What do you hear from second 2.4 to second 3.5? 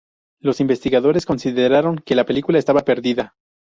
estaba perdida.